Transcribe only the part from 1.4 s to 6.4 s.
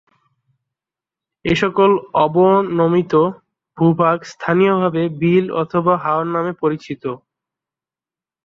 এসকল অবনমিত ভূভাগ স্থানীয়ভাবে বিল অথবা হাওর